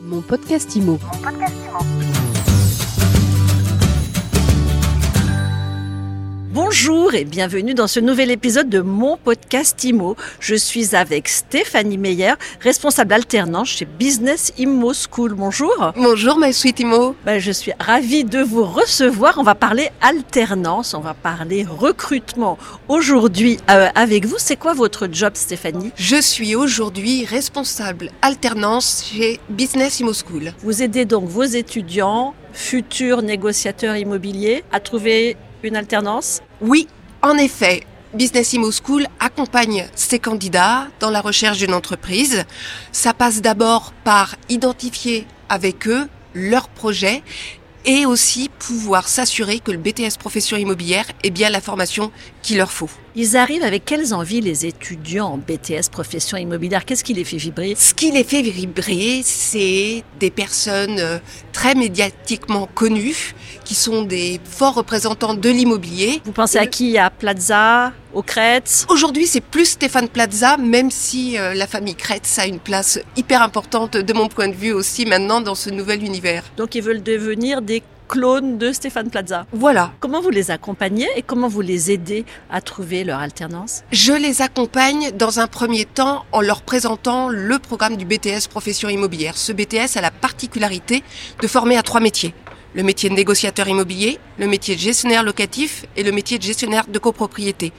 Mon 0.00 0.22
podcast 0.22 0.76
IMO. 0.76 0.98
Bonjour 6.80 7.14
et 7.14 7.24
bienvenue 7.24 7.74
dans 7.74 7.88
ce 7.88 7.98
nouvel 7.98 8.30
épisode 8.30 8.68
de 8.68 8.80
mon 8.80 9.16
podcast 9.16 9.82
IMO. 9.82 10.14
Je 10.38 10.54
suis 10.54 10.94
avec 10.94 11.26
Stéphanie 11.26 11.98
Meyer, 11.98 12.34
responsable 12.60 13.14
alternante 13.14 13.66
chez 13.66 13.84
Business 13.84 14.52
IMO 14.58 14.92
School. 14.92 15.34
Bonjour. 15.34 15.92
Bonjour, 15.96 16.38
ma 16.38 16.52
sweet 16.52 16.78
Imo. 16.78 17.16
Ben, 17.26 17.40
je 17.40 17.50
suis 17.50 17.72
ravie 17.80 18.22
de 18.22 18.38
vous 18.38 18.62
recevoir. 18.62 19.38
On 19.38 19.42
va 19.42 19.56
parler 19.56 19.90
alternance, 20.00 20.94
on 20.94 21.00
va 21.00 21.14
parler 21.14 21.66
recrutement. 21.68 22.58
Aujourd'hui, 22.86 23.58
euh, 23.70 23.88
avec 23.96 24.26
vous, 24.26 24.36
c'est 24.38 24.56
quoi 24.56 24.72
votre 24.72 25.08
job, 25.10 25.32
Stéphanie? 25.34 25.90
Je 25.96 26.20
suis 26.20 26.54
aujourd'hui 26.54 27.24
responsable 27.24 28.12
alternance 28.22 29.10
chez 29.12 29.40
Business 29.48 29.98
Imo 29.98 30.12
School. 30.12 30.52
Vous 30.60 30.80
aidez 30.80 31.06
donc 31.06 31.28
vos 31.28 31.42
étudiants, 31.42 32.34
futurs 32.52 33.22
négociateurs 33.22 33.96
immobiliers, 33.96 34.62
à 34.70 34.78
trouver 34.78 35.36
une 35.62 35.76
alternance 35.76 36.40
Oui, 36.60 36.88
en 37.22 37.36
effet. 37.36 37.84
Business 38.14 38.54
Imo 38.54 38.70
School 38.72 39.06
accompagne 39.20 39.86
ses 39.94 40.18
candidats 40.18 40.86
dans 40.98 41.10
la 41.10 41.20
recherche 41.20 41.58
d'une 41.58 41.74
entreprise. 41.74 42.44
Ça 42.90 43.12
passe 43.12 43.42
d'abord 43.42 43.92
par 44.02 44.36
identifier 44.48 45.26
avec 45.50 45.86
eux 45.86 46.08
leur 46.34 46.68
projet 46.68 47.22
et 47.84 48.06
aussi 48.06 48.50
pouvoir 48.58 49.08
s'assurer 49.08 49.60
que 49.60 49.70
le 49.70 49.78
BTS 49.78 50.16
profession 50.18 50.56
immobilière 50.56 51.06
est 51.22 51.30
bien 51.30 51.50
la 51.50 51.60
formation 51.60 52.10
qu'il 52.42 52.56
leur 52.56 52.72
faut. 52.72 52.90
Ils 53.16 53.36
arrivent 53.36 53.62
avec 53.64 53.84
quelles 53.84 54.12
envies 54.12 54.40
les 54.40 54.66
étudiants 54.66 55.28
en 55.28 55.38
BTS 55.38 55.88
profession 55.90 56.36
immobilière? 56.36 56.84
Qu'est-ce 56.84 57.02
qui 57.02 57.14
les 57.14 57.24
fait 57.24 57.38
vibrer? 57.38 57.74
Ce 57.74 57.94
qui 57.94 58.10
les 58.10 58.22
fait 58.22 58.42
vibrer, 58.42 59.22
c'est 59.24 60.04
des 60.20 60.30
personnes 60.30 60.98
euh, 60.98 61.18
très 61.52 61.74
médiatiquement 61.74 62.68
connues, 62.74 63.34
qui 63.64 63.74
sont 63.74 64.02
des 64.02 64.40
forts 64.44 64.74
représentants 64.74 65.34
de 65.34 65.48
l'immobilier. 65.48 66.20
Vous 66.24 66.32
pensez 66.32 66.58
à 66.58 66.66
qui? 66.66 66.98
À 66.98 67.08
Plaza 67.08 67.92
Au 68.12 68.22
Crête 68.22 68.86
Aujourd'hui, 68.90 69.26
c'est 69.26 69.40
plus 69.40 69.64
Stéphane 69.64 70.08
Plaza, 70.08 70.58
même 70.58 70.90
si 70.90 71.38
euh, 71.38 71.54
la 71.54 71.66
famille 71.66 71.96
Kretz 71.96 72.38
a 72.38 72.46
une 72.46 72.60
place 72.60 73.00
hyper 73.16 73.42
importante 73.42 73.96
de 73.96 74.12
mon 74.12 74.28
point 74.28 74.48
de 74.48 74.54
vue 74.54 74.72
aussi 74.72 75.06
maintenant 75.06 75.40
dans 75.40 75.54
ce 75.54 75.70
nouvel 75.70 76.04
univers. 76.04 76.44
Donc 76.58 76.74
ils 76.74 76.82
veulent 76.82 77.02
devenir 77.02 77.62
des 77.62 77.82
clones 78.08 78.58
de 78.58 78.72
Stéphane 78.72 79.10
Plaza. 79.10 79.46
Voilà. 79.52 79.92
Comment 80.00 80.20
vous 80.20 80.30
les 80.30 80.50
accompagnez 80.50 81.06
et 81.16 81.22
comment 81.22 81.46
vous 81.46 81.60
les 81.60 81.92
aidez 81.92 82.24
à 82.50 82.60
trouver 82.60 83.04
leur 83.04 83.20
alternance? 83.20 83.84
Je 83.92 84.12
les 84.12 84.42
accompagne 84.42 85.12
dans 85.12 85.38
un 85.38 85.46
premier 85.46 85.84
temps 85.84 86.24
en 86.32 86.40
leur 86.40 86.62
présentant 86.62 87.28
le 87.28 87.58
programme 87.58 87.96
du 87.96 88.06
BTS 88.06 88.48
profession 88.50 88.88
immobilière. 88.88 89.36
Ce 89.36 89.52
BTS 89.52 89.96
a 89.96 90.00
la 90.00 90.10
particularité 90.10 91.04
de 91.40 91.46
former 91.46 91.76
à 91.76 91.82
trois 91.82 92.00
métiers. 92.00 92.34
Le 92.74 92.82
métier 92.82 93.08
de 93.08 93.14
négociateur 93.14 93.68
immobilier, 93.68 94.18
le 94.38 94.46
métier 94.46 94.74
de 94.74 94.80
gestionnaire 94.80 95.22
locatif 95.22 95.84
et 95.96 96.02
le 96.02 96.12
métier 96.12 96.38
de 96.38 96.42
gestionnaire 96.42 96.86
de 96.86 96.98
copropriété, 96.98 97.72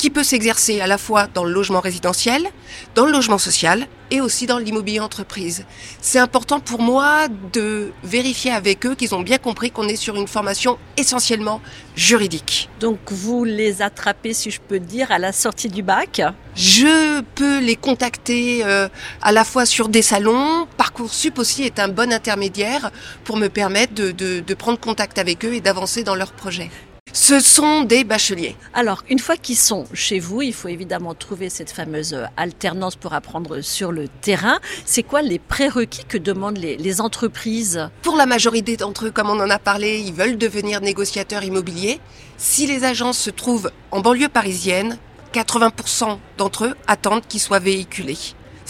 qui 0.00 0.08
peut 0.08 0.24
s'exercer 0.24 0.80
à 0.80 0.86
la 0.86 0.96
fois 0.96 1.26
dans 1.26 1.44
le 1.44 1.52
logement 1.52 1.80
résidentiel, 1.80 2.46
dans 2.94 3.04
le 3.04 3.12
logement 3.12 3.36
social 3.36 3.86
et 4.10 4.22
aussi 4.22 4.46
dans 4.46 4.56
l'immobilier 4.56 4.98
entreprise. 4.98 5.66
C'est 6.00 6.18
important 6.18 6.58
pour 6.58 6.80
moi 6.80 7.28
de 7.52 7.92
vérifier 8.02 8.50
avec 8.50 8.86
eux 8.86 8.94
qu'ils 8.94 9.14
ont 9.14 9.20
bien 9.20 9.36
compris 9.36 9.70
qu'on 9.70 9.86
est 9.88 9.96
sur 9.96 10.16
une 10.16 10.26
formation 10.26 10.78
essentiellement 10.96 11.60
juridique. 11.96 12.70
Donc 12.80 12.98
vous 13.10 13.44
les 13.44 13.82
attrapez, 13.82 14.32
si 14.32 14.50
je 14.50 14.58
peux 14.66 14.80
dire, 14.80 15.12
à 15.12 15.18
la 15.18 15.32
sortie 15.32 15.68
du 15.68 15.82
bac 15.82 16.22
Je 16.56 17.20
peux 17.34 17.58
les 17.60 17.76
contacter 17.76 18.64
euh, 18.64 18.88
à 19.20 19.32
la 19.32 19.44
fois 19.44 19.66
sur 19.66 19.90
des 19.90 20.02
salons. 20.02 20.66
Parcoursup 20.78 21.38
aussi 21.38 21.64
est 21.64 21.78
un 21.78 21.88
bon 21.88 22.10
intermédiaire 22.10 22.90
pour 23.24 23.36
me 23.36 23.48
permettre 23.48 23.92
de, 23.92 24.12
de- 24.12 24.40
de 24.40 24.54
prendre 24.54 24.80
contact 24.80 25.18
avec 25.18 25.44
eux 25.44 25.52
et 25.52 25.60
d'avancer 25.60 26.04
dans 26.04 26.14
leurs 26.14 26.32
projets. 26.32 26.70
Ce 27.12 27.40
sont 27.40 27.82
des 27.82 28.04
bacheliers. 28.04 28.56
Alors, 28.72 29.02
une 29.10 29.18
fois 29.18 29.36
qu'ils 29.36 29.56
sont 29.56 29.84
chez 29.92 30.20
vous, 30.20 30.42
il 30.42 30.54
faut 30.54 30.68
évidemment 30.68 31.14
trouver 31.14 31.50
cette 31.50 31.72
fameuse 31.72 32.14
euh, 32.14 32.24
alternance 32.36 32.94
pour 32.94 33.14
apprendre 33.14 33.62
sur 33.62 33.90
le 33.90 34.06
terrain. 34.06 34.60
C'est 34.84 35.02
quoi 35.02 35.20
les 35.20 35.40
prérequis 35.40 36.04
que 36.04 36.18
demandent 36.18 36.58
les, 36.58 36.76
les 36.76 37.00
entreprises? 37.00 37.90
Pour 38.02 38.14
la 38.14 38.26
majorité 38.26 38.76
d'entre 38.76 39.06
eux, 39.06 39.10
comme 39.10 39.28
on 39.28 39.40
en 39.40 39.50
a 39.50 39.58
parlé, 39.58 39.98
ils 39.98 40.12
veulent 40.12 40.38
devenir 40.38 40.80
négociateurs 40.80 41.42
immobiliers. 41.42 42.00
Si 42.38 42.68
les 42.68 42.84
agences 42.84 43.18
se 43.18 43.30
trouvent 43.30 43.72
en 43.90 44.00
banlieue 44.00 44.28
parisienne, 44.28 44.96
80% 45.34 46.18
d'entre 46.38 46.66
eux 46.66 46.74
attendent 46.86 47.26
qu'ils 47.26 47.40
soient 47.40 47.58
véhiculés. 47.58 48.18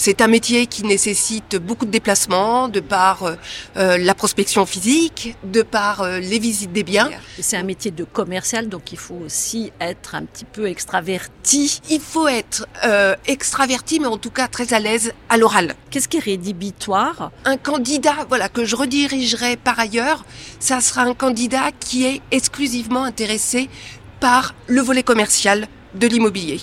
C'est 0.02 0.22
un 0.22 0.28
métier 0.28 0.66
qui 0.66 0.82
nécessite 0.82 1.56
beaucoup 1.56 1.84
de 1.84 1.90
déplacements, 1.90 2.68
de 2.68 2.80
par 2.80 3.22
euh, 3.22 3.34
euh, 3.76 3.98
la 3.98 4.14
prospection 4.14 4.64
physique, 4.64 5.36
de 5.44 5.60
par 5.60 6.00
euh, 6.00 6.20
les 6.20 6.38
visites 6.38 6.72
des 6.72 6.84
biens. 6.84 7.10
C'est 7.38 7.58
un 7.58 7.64
métier 7.64 7.90
de 7.90 8.04
commercial, 8.04 8.70
donc 8.70 8.92
il 8.92 8.98
faut 8.98 9.18
aussi 9.26 9.72
être 9.78 10.14
un 10.14 10.24
petit 10.24 10.46
peu 10.46 10.68
extraverti. 10.68 11.82
Il 11.90 12.00
faut 12.00 12.28
être 12.28 12.66
euh, 12.82 13.14
extraverti, 13.26 14.00
mais 14.00 14.06
en 14.06 14.16
tout 14.16 14.30
cas 14.30 14.48
très 14.48 14.72
à 14.72 14.78
l'aise 14.78 15.12
à 15.28 15.36
l'oral. 15.36 15.74
Qu'est-ce 15.90 16.08
qui 16.08 16.16
est 16.16 16.20
rédhibitoire? 16.20 17.30
Un 17.44 17.58
candidat, 17.58 18.24
voilà, 18.26 18.48
que 18.48 18.64
je 18.64 18.76
redirigerai 18.76 19.58
par 19.58 19.78
ailleurs, 19.78 20.24
ça 20.60 20.80
sera 20.80 21.02
un 21.02 21.12
candidat 21.12 21.72
qui 21.78 22.06
est 22.06 22.22
exclusivement 22.30 23.04
intéressé 23.04 23.68
par 24.18 24.54
le 24.66 24.80
volet 24.80 25.02
commercial 25.02 25.68
de 25.94 26.06
l'immobilier. 26.06 26.58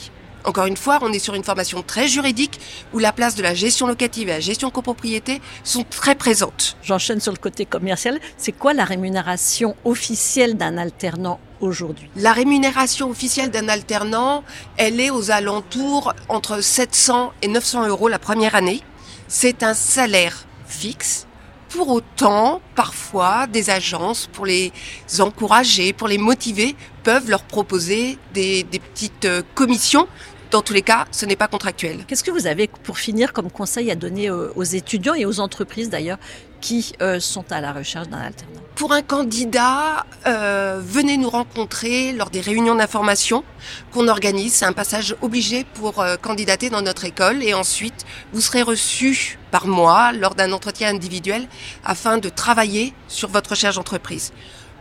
Encore 0.47 0.65
une 0.65 0.77
fois, 0.77 0.99
on 1.01 1.11
est 1.11 1.19
sur 1.19 1.33
une 1.35 1.43
formation 1.43 1.83
très 1.83 2.07
juridique 2.07 2.57
où 2.93 2.99
la 2.99 3.11
place 3.11 3.35
de 3.35 3.43
la 3.43 3.53
gestion 3.53 3.85
locative 3.85 4.29
et 4.29 4.31
la 4.31 4.39
gestion 4.39 4.69
copropriété 4.69 5.41
sont 5.65 5.83
très 5.83 6.15
présentes. 6.15 6.77
J'enchaîne 6.81 7.19
sur 7.19 7.33
le 7.33 7.37
côté 7.37 7.65
commercial. 7.65 8.17
C'est 8.37 8.53
quoi 8.53 8.73
la 8.73 8.85
rémunération 8.85 9.75
officielle 9.83 10.55
d'un 10.55 10.77
alternant 10.77 11.41
aujourd'hui? 11.59 12.09
La 12.15 12.31
rémunération 12.31 13.09
officielle 13.09 13.51
d'un 13.51 13.67
alternant, 13.67 14.45
elle 14.77 15.01
est 15.01 15.09
aux 15.09 15.31
alentours 15.31 16.13
entre 16.29 16.63
700 16.63 17.33
et 17.41 17.49
900 17.49 17.89
euros 17.89 18.07
la 18.07 18.17
première 18.17 18.55
année. 18.55 18.81
C'est 19.27 19.63
un 19.63 19.73
salaire 19.73 20.45
fixe. 20.65 21.27
Pour 21.67 21.89
autant, 21.89 22.61
parfois, 22.75 23.47
des 23.47 23.69
agences, 23.69 24.29
pour 24.31 24.45
les 24.45 24.71
encourager, 25.19 25.91
pour 25.91 26.07
les 26.07 26.17
motiver, 26.17 26.77
peuvent 27.03 27.29
leur 27.29 27.43
proposer 27.43 28.17
des, 28.33 28.63
des 28.63 28.79
petites 28.79 29.25
euh, 29.25 29.41
commissions. 29.53 30.07
Dans 30.49 30.61
tous 30.61 30.73
les 30.73 30.81
cas, 30.81 31.05
ce 31.11 31.25
n'est 31.25 31.35
pas 31.35 31.49
contractuel. 31.49 32.05
Qu'est-ce 32.07 32.23
que 32.23 32.31
vous 32.31 32.47
avez 32.47 32.69
pour 32.83 32.99
finir 32.99 33.33
comme 33.33 33.51
conseil 33.51 33.91
à 33.91 33.95
donner 33.95 34.31
aux 34.31 34.63
étudiants 34.63 35.13
et 35.13 35.25
aux 35.25 35.41
entreprises 35.41 35.89
d'ailleurs 35.89 36.17
qui 36.61 36.93
euh, 37.01 37.19
sont 37.19 37.51
à 37.51 37.59
la 37.59 37.73
recherche 37.73 38.07
d'un 38.07 38.19
alternant? 38.19 38.61
Pour 38.75 38.93
un 38.93 39.01
candidat, 39.01 40.05
euh, 40.25 40.79
venez 40.81 41.17
nous 41.17 41.29
rencontrer 41.29 42.13
lors 42.13 42.29
des 42.29 42.39
réunions 42.39 42.75
d'information 42.75 43.43
qu'on 43.91 44.07
organise. 44.07 44.53
C'est 44.53 44.65
un 44.65 44.73
passage 44.73 45.17
obligé 45.21 45.65
pour 45.73 45.99
euh, 45.99 46.15
candidater 46.15 46.69
dans 46.69 46.81
notre 46.81 47.03
école 47.03 47.43
et 47.43 47.53
ensuite 47.53 48.05
vous 48.31 48.41
serez 48.41 48.61
reçu 48.61 49.37
par 49.51 49.67
moi 49.67 50.13
lors 50.13 50.33
d'un 50.33 50.53
entretien 50.53 50.87
individuel 50.89 51.47
afin 51.83 52.19
de 52.19 52.29
travailler 52.29 52.93
sur 53.09 53.27
votre 53.29 53.49
recherche 53.49 53.75
d'entreprise. 53.75 54.31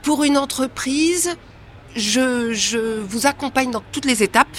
Pour 0.02 0.22
une 0.22 0.38
entreprise, 0.38 1.36
je, 1.96 2.52
je 2.52 3.00
vous 3.00 3.26
accompagne 3.26 3.70
dans 3.70 3.82
toutes 3.92 4.04
les 4.04 4.22
étapes, 4.22 4.56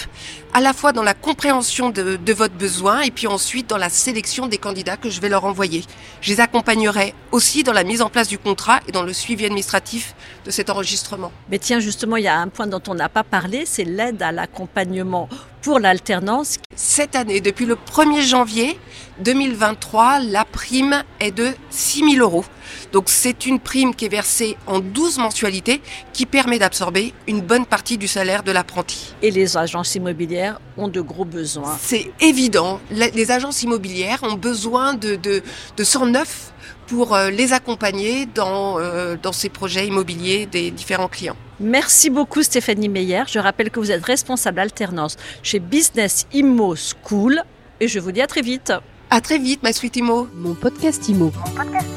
à 0.52 0.60
la 0.60 0.72
fois 0.72 0.92
dans 0.92 1.02
la 1.02 1.14
compréhension 1.14 1.90
de, 1.90 2.16
de 2.16 2.32
votre 2.32 2.54
besoin 2.54 3.00
et 3.02 3.10
puis 3.10 3.26
ensuite 3.26 3.68
dans 3.68 3.76
la 3.76 3.88
sélection 3.88 4.46
des 4.46 4.58
candidats 4.58 4.96
que 4.96 5.08
je 5.08 5.20
vais 5.20 5.28
leur 5.28 5.44
envoyer. 5.44 5.84
Je 6.20 6.32
les 6.32 6.40
accompagnerai 6.40 7.14
aussi 7.32 7.62
dans 7.62 7.72
la 7.72 7.84
mise 7.84 8.02
en 8.02 8.10
place 8.10 8.28
du 8.28 8.38
contrat 8.38 8.80
et 8.88 8.92
dans 8.92 9.02
le 9.02 9.12
suivi 9.12 9.44
administratif 9.44 10.14
de 10.44 10.50
cet 10.50 10.68
enregistrement. 10.68 11.32
Mais 11.50 11.58
tiens, 11.58 11.80
justement, 11.80 12.16
il 12.16 12.24
y 12.24 12.28
a 12.28 12.38
un 12.38 12.48
point 12.48 12.66
dont 12.66 12.82
on 12.88 12.94
n'a 12.94 13.08
pas 13.08 13.24
parlé, 13.24 13.64
c'est 13.66 13.84
l'aide 13.84 14.20
à 14.22 14.32
l'accompagnement 14.32 15.28
pour 15.62 15.78
l'alternance. 15.78 16.58
Cette 16.74 17.16
année, 17.16 17.40
depuis 17.40 17.66
le 17.66 17.74
1er 17.74 18.22
janvier 18.22 18.78
2023, 19.20 20.20
la 20.20 20.44
prime 20.44 21.02
est 21.20 21.32
de 21.32 21.48
6 21.70 22.14
000 22.14 22.24
euros. 22.24 22.44
Donc 22.92 23.08
c'est 23.08 23.46
une 23.46 23.58
prime 23.58 23.94
qui 23.94 24.04
est 24.04 24.10
versée 24.10 24.56
en 24.66 24.80
12 24.80 25.18
mensualités 25.18 25.80
qui 26.12 26.26
permet 26.26 26.58
d'absorber 26.58 27.12
une 27.26 27.40
bonne 27.40 27.66
partie 27.66 27.98
du 27.98 28.08
salaire 28.08 28.42
de 28.42 28.52
l'apprenti. 28.52 29.14
Et 29.22 29.30
les 29.30 29.56
agences 29.56 29.94
immobilières 29.94 30.60
ont 30.76 30.88
de 30.88 31.00
gros 31.00 31.24
besoins. 31.24 31.76
C'est 31.80 32.12
évident, 32.20 32.80
les 32.90 33.30
agences 33.30 33.62
immobilières 33.62 34.20
ont 34.22 34.34
besoin 34.34 34.94
de, 34.94 35.16
de, 35.16 35.42
de 35.76 35.84
109 35.84 36.52
pour 36.86 37.14
euh, 37.14 37.30
les 37.30 37.52
accompagner 37.52 38.26
dans, 38.26 38.78
euh, 38.78 39.16
dans 39.22 39.32
ces 39.32 39.48
projets 39.50 39.86
immobiliers 39.86 40.46
des 40.46 40.70
différents 40.70 41.08
clients. 41.08 41.36
Merci 41.60 42.10
beaucoup 42.10 42.42
Stéphanie 42.42 42.88
Meyer. 42.88 43.24
Je 43.26 43.38
rappelle 43.38 43.70
que 43.70 43.80
vous 43.80 43.90
êtes 43.90 44.04
responsable 44.04 44.60
alternance 44.60 45.16
chez 45.42 45.58
Business 45.58 46.26
Immo 46.32 46.74
School 46.76 47.42
et 47.80 47.88
je 47.88 47.98
vous 47.98 48.12
dis 48.12 48.20
à 48.20 48.26
très 48.26 48.42
vite. 48.42 48.72
À 49.10 49.20
très 49.20 49.38
vite, 49.38 49.62
ma 49.62 49.72
sweet 49.72 49.96
Imo. 49.96 50.28
Mon 50.34 50.54
podcast 50.54 51.08
IMO. 51.08 51.32
Mon 51.34 51.54
podcast 51.54 51.80
Imo. 51.80 51.87